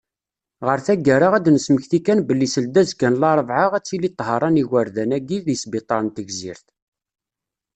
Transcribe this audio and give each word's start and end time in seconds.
Ɣer 0.67 0.79
taggara, 0.85 1.27
ad 1.35 1.43
d-nesmekti 1.45 1.99
kan 2.05 2.19
belli 2.27 2.47
seldazekka 2.53 3.07
n 3.09 3.19
larebɛa, 3.21 3.67
ad 3.77 3.83
tili 3.87 4.09
ṭṭhara 4.13 4.47
n 4.49 4.59
yigerdan-agi 4.59 5.37
deg 5.45 5.57
ssbiṭer 5.59 5.99
n 6.03 6.09
Tigzirt. 6.15 6.67